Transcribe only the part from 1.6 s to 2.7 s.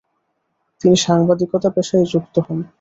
পেশায় যুক্ত হন।